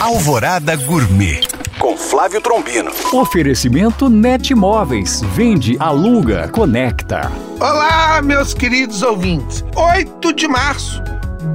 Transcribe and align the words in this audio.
Alvorada 0.00 0.74
Gourmet 0.76 1.42
com 1.78 1.94
Flávio 1.94 2.40
Trombino. 2.40 2.90
Oferecimento 3.12 4.08
Net 4.08 4.54
Móveis. 4.54 5.20
Vende, 5.34 5.76
aluga, 5.78 6.48
conecta. 6.48 7.30
Olá, 7.60 8.22
meus 8.22 8.54
queridos 8.54 9.02
ouvintes. 9.02 9.62
8 9.76 10.32
de 10.32 10.48
março, 10.48 11.02